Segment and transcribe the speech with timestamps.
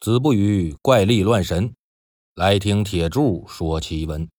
[0.00, 1.74] 子不语怪力乱神，
[2.34, 4.30] 来听铁柱说奇闻。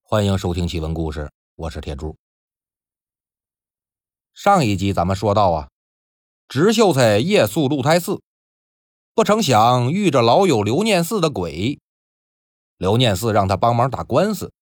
[0.00, 2.16] 欢迎收听奇闻故事，我是铁柱。
[4.32, 5.68] 上一集咱们说到啊，
[6.48, 8.22] 直秀才夜宿鹿台寺，
[9.12, 11.78] 不成想遇着老友刘念寺的鬼。
[12.78, 14.54] 刘念寺让他帮忙打官司，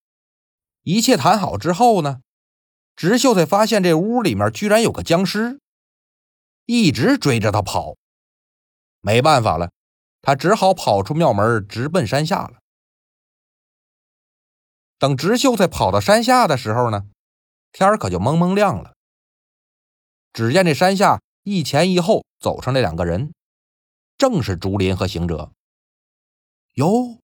[0.82, 2.23] 一切谈好之后呢，
[2.96, 5.61] 直秀才发现这屋里面居然有个僵尸，
[6.66, 7.95] 一直追着他跑。
[9.01, 9.71] 没办法了。
[10.25, 12.61] 他只好跑出庙门，直奔山下了。
[14.99, 17.04] 等直秀才跑到山下的时候呢，
[17.72, 18.94] 天可就蒙蒙亮了。
[20.32, 23.35] 只见这山下一前一后走上来两个人，
[24.16, 25.52] 正是竹林和行者。
[26.72, 27.21] 哟，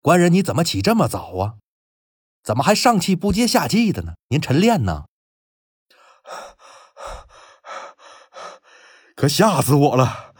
[0.00, 1.54] 官人你怎么起这么早啊？
[2.42, 4.14] 怎么还上气不接下气的呢？
[4.28, 5.04] 您晨练呢？
[9.14, 10.34] 可吓死我了！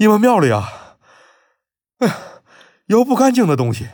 [0.00, 0.96] 你们庙里啊，
[1.98, 2.42] 哎呀，
[2.86, 3.88] 有不干净的东西。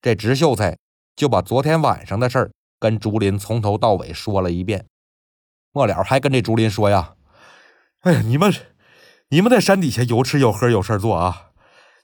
[0.00, 0.78] 这直秀才
[1.16, 4.86] 就把昨天晚上的事儿跟竹林从头到尾说了一遍。
[5.72, 7.16] 末了还跟这竹林说呀
[8.02, 8.54] ：“哎呀，你们，
[9.30, 11.50] 你们在山底下有吃有喝有事做啊！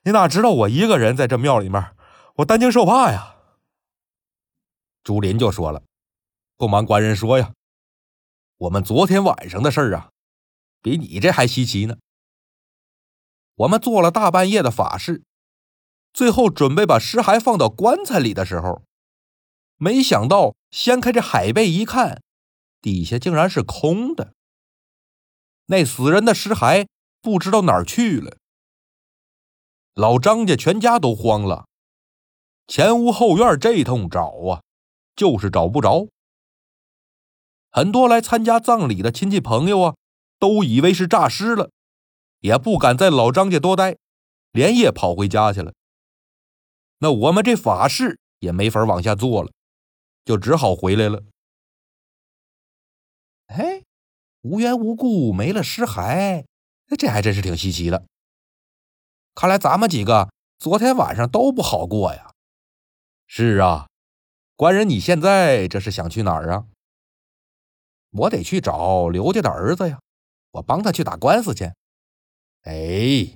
[0.02, 1.94] 你哪知道我一个人在这庙里面，
[2.38, 3.36] 我担惊受怕呀。”
[5.04, 5.84] 竹林就说了
[6.58, 7.52] ：“不瞒官人说呀，
[8.58, 10.10] 我们昨天晚上的事儿啊。”
[10.84, 11.96] 比你这还稀奇呢！
[13.54, 15.22] 我们做了大半夜的法事，
[16.12, 18.82] 最后准备把尸骸放到棺材里的时候，
[19.78, 22.20] 没想到掀开这海被一看，
[22.82, 24.34] 底下竟然是空的。
[25.68, 26.86] 那死人的尸骸
[27.22, 28.36] 不知道哪儿去了。
[29.94, 31.66] 老张家全家都慌了，
[32.66, 34.60] 前屋后院这通找啊，
[35.16, 36.08] 就是找不着。
[37.70, 39.94] 很多来参加葬礼的亲戚朋友啊。
[40.44, 41.70] 都以为是诈尸了，
[42.40, 43.96] 也不敢在老张家多待，
[44.52, 45.72] 连夜跑回家去了。
[46.98, 49.50] 那我们这法事也没法往下做了，
[50.22, 51.22] 就只好回来了。
[53.46, 53.84] 哎，
[54.42, 56.44] 无缘无故没了尸骸，
[56.98, 58.04] 这还真是挺稀奇的。
[59.34, 62.32] 看来咱们几个昨天晚上都不好过呀。
[63.26, 63.88] 是啊，
[64.56, 66.66] 官人，你现在这是想去哪儿啊？
[68.10, 69.98] 我得去找刘家的儿子呀。
[70.54, 71.72] 我帮他去打官司去。
[72.62, 73.34] 哎，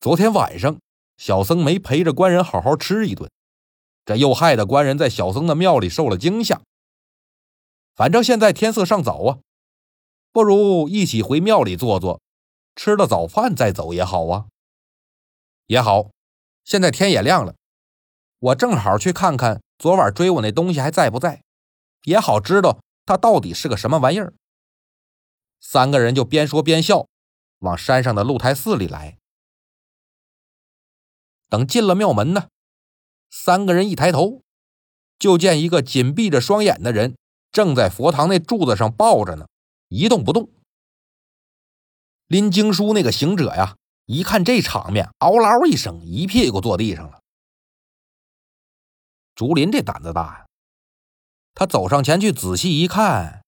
[0.00, 0.78] 昨天晚上
[1.16, 3.30] 小僧没陪着官人好好吃一顿，
[4.04, 6.60] 这又害得官人在小僧的庙里受了惊吓。
[7.94, 9.38] 反正现在天色尚早啊，
[10.30, 12.20] 不如一起回庙里坐坐，
[12.76, 14.46] 吃了早饭再走也好啊。
[15.66, 16.10] 也好，
[16.64, 17.56] 现在天也亮了，
[18.38, 21.42] 我正好去看看昨晚追我那东西还在不在，
[22.04, 24.32] 也好知道它到底是个什么玩意儿。
[25.60, 27.08] 三个人就边说边笑，
[27.58, 29.18] 往山上的露台寺里来。
[31.48, 32.48] 等进了庙门呢，
[33.30, 34.42] 三个人一抬头，
[35.18, 37.16] 就见一个紧闭着双眼的人
[37.52, 39.46] 正在佛堂那柱子上抱着呢，
[39.88, 40.50] 一动不动。
[42.26, 47.20] 拎经书那个行者呀，一看这场面，嗷嗷一声，一屁股坐地上了。
[49.36, 50.46] 竹林这胆子大呀，
[51.54, 53.45] 他走上前去仔细一看。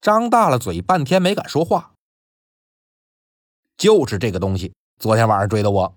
[0.00, 1.94] 张大了嘴，半天没敢说话。
[3.76, 5.94] 就是这个东西，昨天晚上追的我。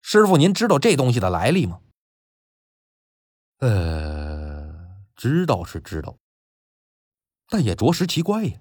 [0.00, 1.80] 师傅，您知道这东西的来历吗？
[3.58, 6.16] 呃，知道是知道，
[7.48, 8.58] 但也着实奇怪呀。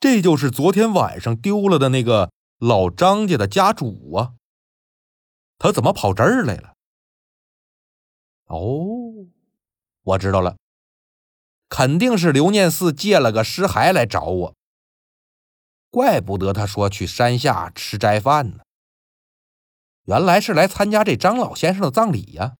[0.00, 4.34] 这就是昨天晚上丢了的那个老张家的家主啊，
[5.58, 6.74] 他怎么跑这儿来了？
[8.46, 9.28] 哦，
[10.02, 10.56] 我知道了。
[11.76, 14.54] 肯定是刘念四借了个尸骸来找我，
[15.90, 18.60] 怪不得他说去山下吃斋饭呢。
[20.04, 22.54] 原来是来参加这张老先生的葬礼呀。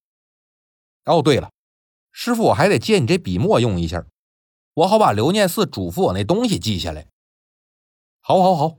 [1.04, 1.52] 哦，对了，
[2.10, 4.04] 师傅，我还得借你这笔墨用一下，
[4.74, 7.06] 我好把刘念四嘱咐我那东西记下来。
[8.20, 8.78] 好，好，好，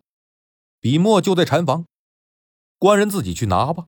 [0.81, 1.85] 笔墨就在禅房，
[2.77, 3.85] 官人自己去拿吧。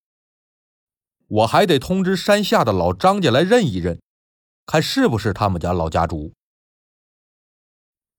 [1.27, 3.99] 我还得通知山下的老张家来认一认，
[4.65, 6.33] 看是不是他们家老家主。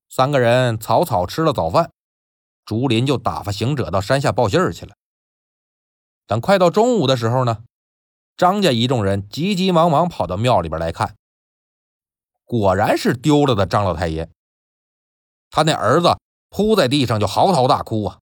[0.09, 1.91] 三个人草草吃了早饭，
[2.65, 4.95] 竹林就打发行者到山下报信儿去了。
[6.27, 7.65] 等快到中午的时候呢，
[8.37, 11.17] 张家一众人急急忙忙跑到庙里边来看，
[12.45, 14.31] 果然是丢了的张老太爷。
[15.51, 16.19] 他那儿子
[16.51, 18.21] 扑在地上就嚎啕大哭啊，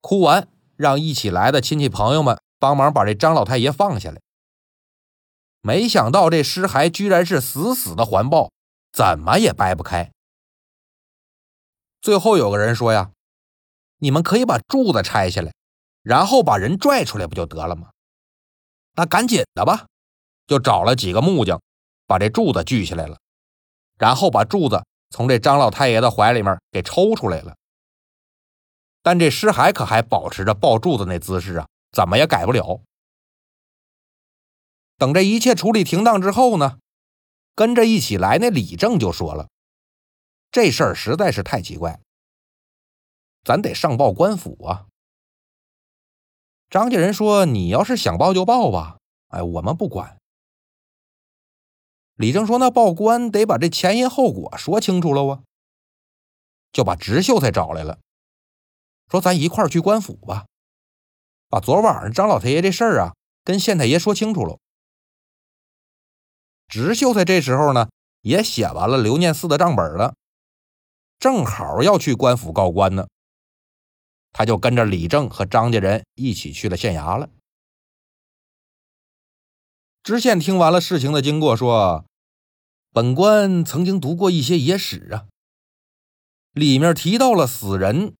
[0.00, 4.20] 哭完让一起来的亲戚朋友们帮忙把这张老太爷放下来。
[5.60, 8.50] 没想到这尸骸居然是死死的环抱，
[8.92, 10.12] 怎么也掰不开。
[12.02, 13.12] 最后有个人说呀
[13.98, 15.54] ：“你们可以把柱子拆下来，
[16.02, 17.90] 然后把人拽出来，不就得了吗？”
[18.94, 19.86] 那赶紧的吧，
[20.48, 21.62] 就找了几个木匠，
[22.08, 23.18] 把这柱子锯下来了，
[23.98, 27.54] 然后把柱子从这张老太爷的怀里面给抽出来了。
[29.00, 32.80] 但这尸骸可还保持着抱柱子那姿势啊，怎么也改不了。
[34.98, 36.78] 等这一切处理停当之后呢，
[37.54, 39.48] 跟着一起来那李正就说了。
[40.52, 41.98] 这事儿实在是太奇怪，
[43.42, 44.86] 咱得上报官府啊！
[46.68, 50.18] 张家人说：“你要是想报就报吧，哎，我们不管。”
[52.16, 55.42] 李正说：“那报官得把这前因后果说清楚了啊！”
[56.70, 57.98] 就把直秀才找来了，
[59.10, 60.44] 说：“咱一块儿去官府吧，
[61.48, 64.58] 把昨晚上张老太爷这事儿啊，跟县太爷说清楚了。”
[66.68, 67.88] 直秀才这时候呢，
[68.20, 70.14] 也写完了刘念四的账本了。
[71.22, 73.06] 正好要去官府告官呢，
[74.32, 77.30] 他就跟着李正和张家人一起去了县衙了。
[80.02, 82.04] 知县听完了事情的经过，说
[82.90, 85.28] ：“本官曾经读过一些野史啊，
[86.50, 88.16] 里面提到了死人，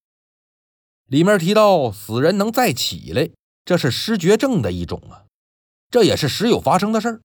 [1.06, 3.30] 里面提到死人能再起来，
[3.64, 5.26] 这是失觉症的一种啊，
[5.90, 7.20] 这也是时有发生的事儿。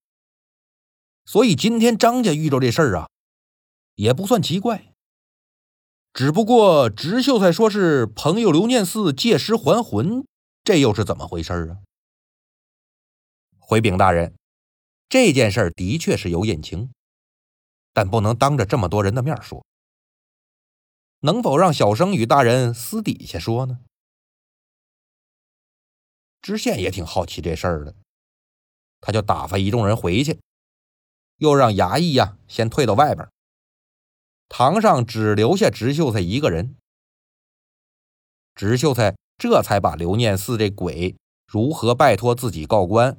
[1.23, 3.07] 所以今天张家遇到这事儿啊，
[3.93, 4.85] 也不算奇怪。”
[6.17, 10.25] 只不过直秀才说是朋友刘念四借尸还魂，
[10.63, 11.77] 这又是怎么回事啊？
[13.59, 14.35] 回禀大人，
[15.07, 16.89] 这件事的确是有隐情，
[17.93, 19.63] 但不能当着这么多人的面说。
[21.19, 23.81] 能否让小生与大人私底下说呢？
[26.41, 27.93] 知县也挺好奇这事儿的，
[29.01, 30.39] 他就打发一众人回去，
[31.35, 33.29] 又让衙役呀先退到外边。
[34.49, 36.75] 堂上只留下直秀才一个人，
[38.55, 41.15] 直秀才这才把刘念四这鬼
[41.45, 43.17] 如何拜托自己告官，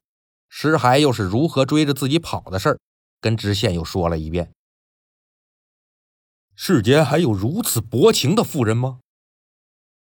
[0.49, 2.81] 尸骸又是如何追着自己跑的事儿，
[3.21, 4.53] 跟知县又说了一遍。
[6.55, 9.01] 世间还有如此薄情的妇人吗？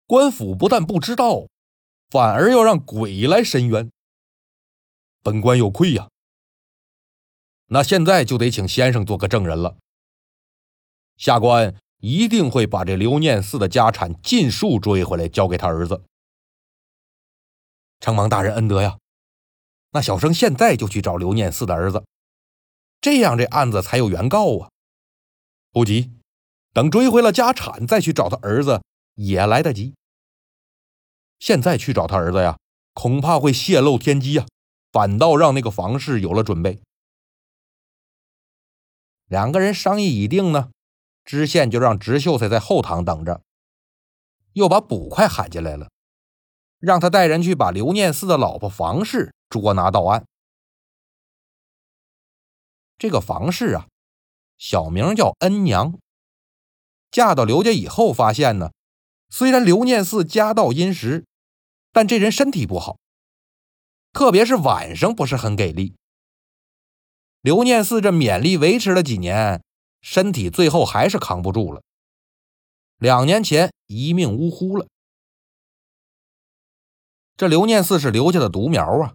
[0.07, 1.49] 官府不但不知道，
[2.09, 3.91] 反而要让鬼来伸冤，
[5.23, 6.09] 本官有愧呀。
[7.67, 9.77] 那现在就得请先生做个证人了。
[11.17, 16.03] 下官一定会把这刘念四的家产尽数追回来，交给他儿子。
[18.01, 18.99] 承蒙大人恩德呀！
[19.93, 22.05] 那小生现在就去找刘念四的儿子，
[23.01, 24.69] 这样这案子才有原告啊。
[25.73, 26.13] 不急，
[26.75, 28.83] 等追回了家产再去找他儿子
[29.15, 29.95] 也来得及。
[31.39, 32.59] 现在去找他儿子呀，
[32.93, 34.47] 恐怕会泄露天机呀，
[34.93, 36.81] 反倒让那个房氏有了准备。
[39.27, 40.71] 两个人商议已定呢。
[41.27, 43.43] 知县就让直秀才在后堂等着，
[44.53, 45.91] 又把捕快喊进来了，
[46.79, 50.25] 让他带人去把刘念四的老婆房氏捉拿到案。
[52.97, 53.89] 这个房氏啊，
[54.57, 55.99] 小名叫恩娘，
[57.11, 58.71] 嫁到刘家以后，发现呢，
[59.29, 61.27] 虽然刘念四家道殷实，
[61.91, 62.99] 但这人身体不好，
[64.13, 65.97] 特别是晚上不是很给力。
[67.41, 69.66] 刘念四这勉力维持了几年。
[70.01, 71.83] 身体最后还是扛不住了，
[72.99, 74.87] 两年前一命呜呼了。
[77.37, 79.15] 这刘念四是刘家的独苗啊，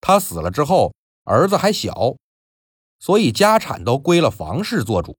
[0.00, 2.16] 他死了之后，儿子还小，
[3.00, 5.16] 所以家产都归了房氏做主。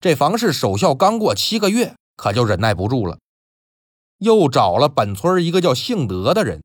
[0.00, 3.18] 这房氏守孝刚过七个月，可就忍耐不住了，
[4.18, 6.62] 又找了本村一个叫姓德的人。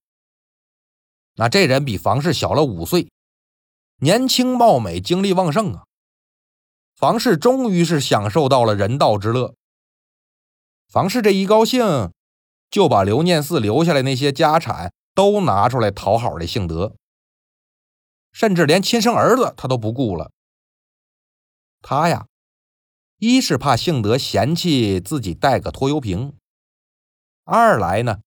[1.35, 3.09] 那这人比房氏小了五岁，
[3.97, 5.85] 年轻貌美，精力旺盛啊。
[7.01, 9.55] 房氏终于是享受到了人道之乐。
[10.87, 12.11] 房氏这一高兴，
[12.69, 16.95] 就把刘念四留下来那些家产都拿出来讨好这姓德，
[18.31, 20.29] 甚至连亲生儿子他都不顾了。
[21.81, 22.27] 他呀，
[23.17, 26.35] 一是怕姓德嫌弃自己带个拖油瓶，
[27.45, 28.19] 二来呢，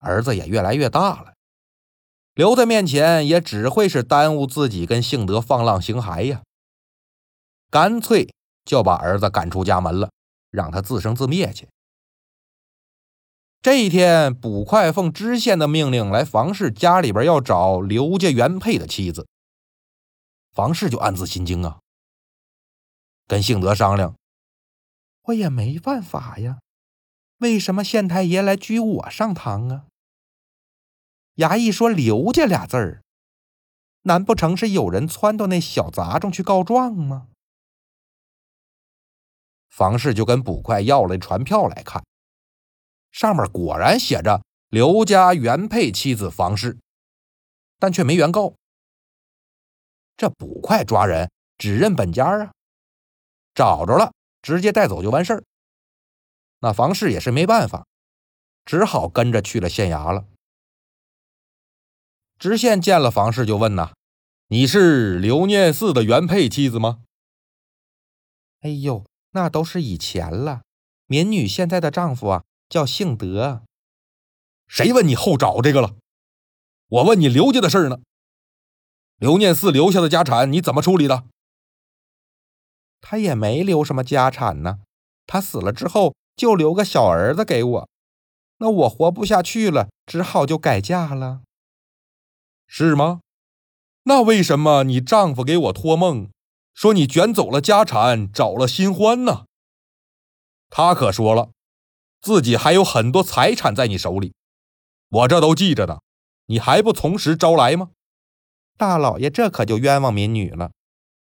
[0.00, 1.34] 儿子也越来越大了，
[2.34, 6.42] 留在面前也只会是耽误自己跟姓德放浪形骸呀。
[7.70, 8.34] 干脆
[8.64, 10.10] 就把儿子赶出家门了，
[10.50, 11.68] 让他自生自灭去。
[13.60, 19.26] 这一天，捕快奉知县的命令来房氏家里边要找刘家原配的妻子。
[20.52, 21.80] 房氏就暗自心惊啊，
[23.26, 24.14] 跟幸德商量
[25.26, 26.60] ：“我也没办法呀，
[27.38, 29.86] 为什么县太爷来拘我上堂啊？”
[31.36, 33.02] 衙役说：“刘家俩字儿，
[34.02, 37.28] 难不成是有人撺掇那小杂种去告状吗？”
[39.68, 42.04] 房氏就跟捕快要了传票来看，
[43.12, 46.78] 上面果然写着刘家原配妻子房氏，
[47.78, 48.54] 但却没原告。
[50.16, 52.52] 这捕快抓人只认本家啊，
[53.54, 55.44] 找着了直接带走就完事儿。
[56.60, 57.86] 那房氏也是没办法，
[58.64, 60.26] 只好跟着去了县衙了。
[62.36, 63.94] 知县见了房氏就问呐
[64.48, 67.02] ：“你是刘念四的原配妻子吗？”
[68.62, 70.62] 哎呦，那都是以前了。
[71.06, 73.62] 民女现在的丈夫啊，叫姓德。
[74.66, 75.96] 谁问你后找这个了？
[76.88, 77.98] 我问你刘家的事呢。
[79.16, 81.24] 刘念四留下的家产你怎么处理的？
[83.00, 84.80] 他也没留什么家产呢。
[85.26, 87.88] 他死了之后就留个小儿子给我。
[88.58, 91.42] 那我活不下去了，只好就改嫁了。
[92.66, 93.20] 是吗？
[94.04, 96.30] 那为什么你丈夫给我托梦？
[96.78, 99.46] 说你卷走了家产，找了新欢呢。
[100.70, 101.50] 他可说了，
[102.20, 104.32] 自己还有很多财产在你手里，
[105.08, 105.98] 我这都记着呢。
[106.46, 107.90] 你还不从实招来吗？
[108.76, 110.70] 大老爷，这可就冤枉民女了。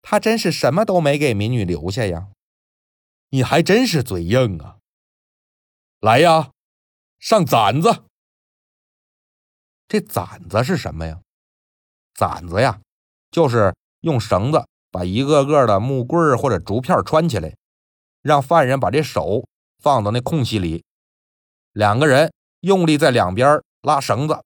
[0.01, 2.29] 他真是什么都没给民女留下呀。
[3.31, 4.77] 你还真是嘴硬啊！
[5.99, 6.51] 来呀，
[7.19, 8.05] 上攒子。
[9.89, 11.19] 这攒子是什么呀？
[12.13, 12.79] 攒子呀，
[13.29, 14.65] 就是用绳子。
[14.93, 17.57] 把一个个的木棍或者竹片穿起来，
[18.21, 19.43] 让犯人把这手
[19.79, 20.85] 放到那空隙里，
[21.71, 24.43] 两个人用力在两边拉绳子，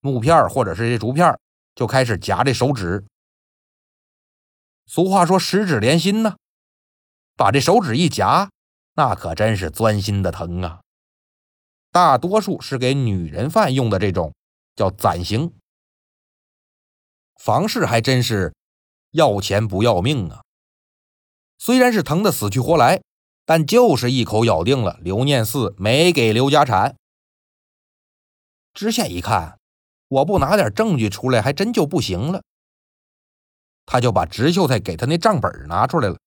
[0.00, 1.38] 木片或者是这竹片
[1.74, 3.06] 就开始夹这手指。
[4.84, 6.36] 俗话说十指连心呢，
[7.34, 8.50] 把这手指一夹，
[8.92, 10.82] 那可真是钻心的疼啊！
[11.90, 14.34] 大多数是给女人犯用的这种
[14.74, 15.54] 叫攒刑，
[17.36, 18.52] 房事还真是。
[19.12, 20.42] 要钱不要命啊！
[21.58, 23.00] 虽然是疼得死去活来，
[23.44, 26.96] 但就是一口咬定了刘念四没给刘家产。
[28.74, 29.58] 知县一看，
[30.08, 32.42] 我不拿点证据出来，还真就不行了。
[33.86, 36.18] 他就把植秀才给他那账本拿出来了，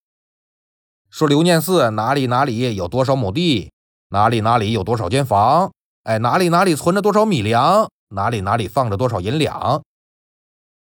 [1.10, 3.70] 说刘念四哪里哪里有多少亩地，
[4.08, 5.70] 哪里哪里有多少间房，
[6.02, 9.82] 哎，哪里哪里存着多少米粮，哪里哪里放着多少银两。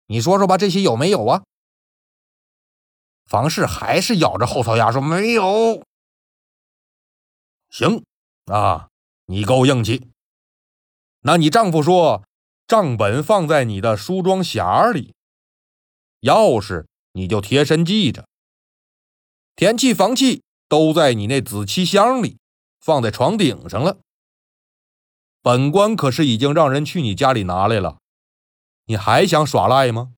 [0.06, 1.44] 你说说吧，这些有没有啊？
[3.28, 5.84] 房氏还是咬着后槽牙说：“没有。”
[7.70, 8.04] 行
[8.46, 8.88] 啊，
[9.26, 10.10] 你够硬气。
[11.22, 12.24] 那你丈夫说
[12.66, 15.14] 账本放在你的梳妆匣里，
[16.22, 18.28] 钥匙你就贴身记着，
[19.56, 22.38] 田契房契都在你那紫漆箱里，
[22.80, 24.00] 放在床顶上了。
[25.42, 28.00] 本官可是已经让人去你家里拿来了，
[28.86, 30.14] 你还想耍赖吗？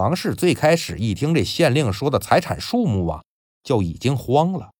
[0.00, 3.22] 房氏最开始一听这县令说的财产数目啊，
[3.62, 4.72] 就已经慌了，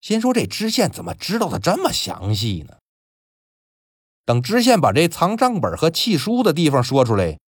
[0.00, 2.78] 心说这知县怎么知道的这么详细呢？
[4.24, 7.38] 等知县把这藏账本和契书的地方说出来，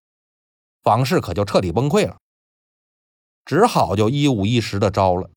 [0.82, 2.18] 房氏可就彻底崩溃了，
[3.46, 5.30] 只好就一五一十的招了。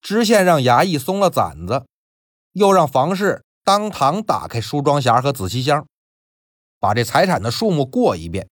[0.00, 1.84] 知县让衙役松了攒子，
[2.52, 5.86] 又让房氏当堂打开梳妆匣和紫漆箱。
[6.78, 8.48] 把这财产的数目过一遍，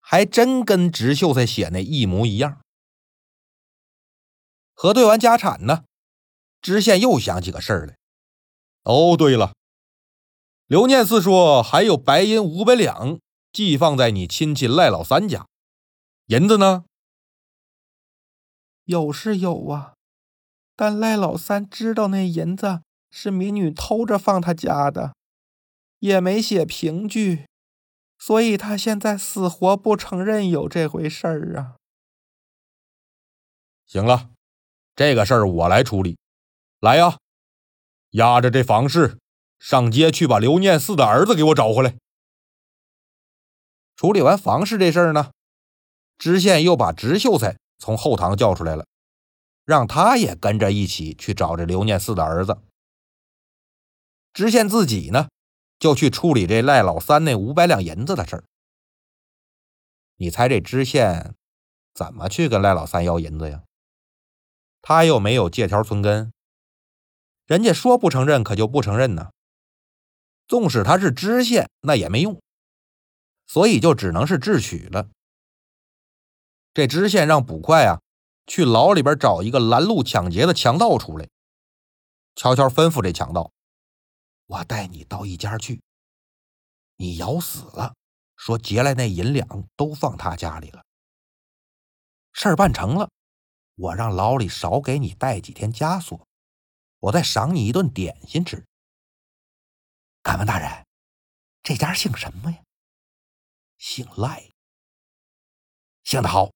[0.00, 2.60] 还真跟植秀才写那一模一样。
[4.72, 5.84] 核对完家产呢，
[6.62, 7.96] 知县又想起个事儿来。
[8.82, 9.52] 哦，对了，
[10.66, 13.18] 刘念四说还有白银五百两
[13.52, 15.46] 寄放在你亲戚赖老三家，
[16.26, 16.84] 银子呢？
[18.84, 19.94] 有是有啊，
[20.74, 25.12] 但赖老三知道那银子是民女偷着放他家的。
[26.00, 27.46] 也没写凭据，
[28.18, 31.76] 所以他现在死活不承认有这回事儿啊。
[33.86, 34.30] 行了，
[34.96, 36.18] 这个事儿我来处理。
[36.80, 37.18] 来呀，
[38.10, 39.18] 押着这房氏
[39.58, 41.94] 上街去，把刘念四的儿子给我找回来。
[43.94, 45.32] 处理完房氏这事儿呢，
[46.16, 48.86] 知县又把植秀才从后堂叫出来了，
[49.66, 52.62] 让他也跟着一起去找这刘念四的儿子。
[54.32, 55.28] 知县自己呢？
[55.80, 58.44] 就去处理这赖老三那五百两银子的事儿。
[60.16, 61.34] 你猜这知县
[61.94, 63.64] 怎么去跟赖老三要银子呀？
[64.82, 66.32] 他又没有借条存根，
[67.46, 69.30] 人家说不承认，可就不承认呢。
[70.46, 72.40] 纵使他是知县，那也没用，
[73.46, 75.08] 所以就只能是智取了。
[76.74, 78.00] 这知县让捕快啊，
[78.46, 81.28] 去牢里边找一个拦路抢劫的强盗出来，
[82.34, 83.52] 悄悄吩咐这强盗。
[84.50, 85.80] 我带你到一家去，
[86.96, 87.94] 你咬死了，
[88.34, 90.84] 说劫来那银两都放他家里了。
[92.32, 93.08] 事儿办成了，
[93.76, 96.26] 我让牢里少给你带几天枷锁，
[96.98, 98.66] 我再赏你一顿点心吃。
[100.20, 100.84] 敢问大人，
[101.62, 102.58] 这家姓什么呀？
[103.78, 104.50] 姓赖。
[106.02, 106.50] 姓得好，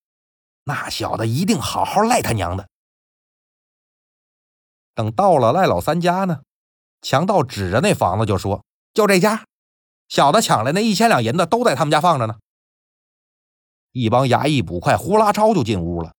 [0.64, 2.68] 那小子一定好好赖他娘的。
[4.94, 6.42] 等到了赖老三家呢，
[7.04, 9.44] 强盗指着那房子就说：“就这家，
[10.08, 12.38] 小子抢来那一千两银子都在他们家放着呢。”
[13.92, 16.14] 一帮衙役捕快呼啦超就进屋了，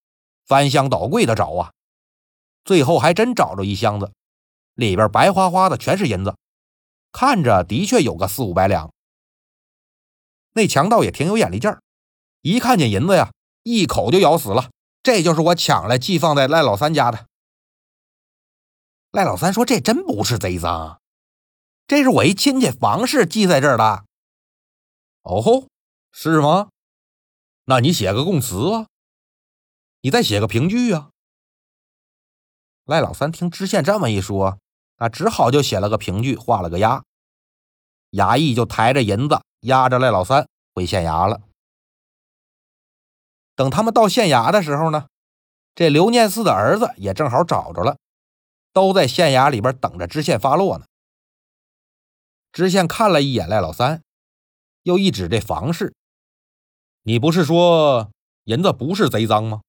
[0.46, 1.72] 翻箱倒柜的找啊，
[2.64, 4.14] 最后还真找着一箱子，
[4.76, 6.38] 里边白花花的全是银子，
[7.12, 8.94] 看着的确有个四五百两。
[10.54, 11.82] 那强盗也挺有眼力劲儿，
[12.42, 14.70] 一看见银子呀，一口就咬死了。
[15.02, 17.26] 这就是我抢来寄放在赖老三家的。
[19.16, 20.98] 赖老三说：“这真不是贼赃，
[21.88, 24.04] 这是我一亲戚房事记在这儿的。”
[25.24, 25.70] 哦吼，
[26.12, 26.68] 是吗？
[27.64, 28.88] 那你写个供词啊，
[30.02, 31.12] 你再写个凭据啊。
[32.84, 34.60] 赖老三听知县这么一说，
[34.98, 37.02] 那只好就写了个凭据，画了个押。
[38.12, 41.40] 衙役就抬着银子押着赖老三回县衙了。
[43.56, 45.08] 等他们到县衙的时候呢，
[45.74, 47.98] 这刘念四的儿子也正好找着了，
[48.76, 50.86] 都在县衙里边等着知县发落呢。
[52.52, 54.04] 知县看了一眼赖老三，
[54.84, 55.96] 又一指这房事
[57.04, 58.12] ：“你不是说
[58.44, 59.62] 银子不是贼赃吗？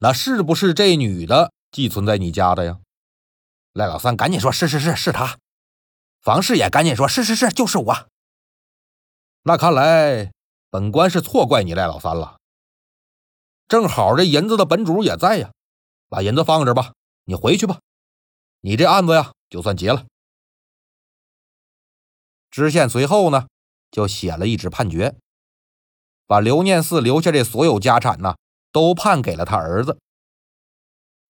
[0.00, 2.78] 那是不是这女的寄存在你家的呀？”
[3.72, 5.38] 赖老三赶紧说：“是是是，是他。”
[6.20, 8.08] 房事也赶紧说：“是是是，就是我。”
[9.44, 10.30] 那看来
[10.68, 12.36] 本官是错怪你赖老三了。
[13.66, 15.52] 正好这银子的本主也在呀，
[16.10, 16.92] 把银子放这吧，
[17.28, 17.80] 你回去吧。
[18.60, 20.06] 你这案子呀，就算结了。
[22.50, 23.48] 知县随后呢，
[23.90, 25.14] 就写了一纸判决，
[26.26, 28.36] 把刘念四留下这所有家产呢，
[28.72, 29.98] 都判给了他儿子。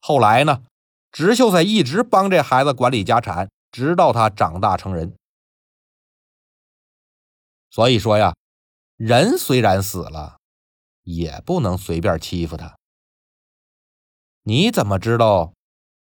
[0.00, 0.64] 后来呢，
[1.10, 3.50] 直秀才一直帮这孩子管理家产。
[3.70, 5.14] 直到他长大成人，
[7.70, 8.34] 所以说呀，
[8.96, 10.38] 人虽然死了，
[11.02, 12.78] 也不能随便欺负他。
[14.44, 15.52] 你怎么知道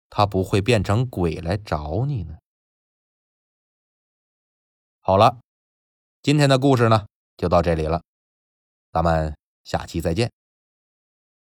[0.09, 2.37] 他不会变成鬼来找你呢？
[4.99, 5.39] 好了，
[6.21, 8.01] 今天的故事呢就到这里了，
[8.91, 10.31] 咱们下期再见。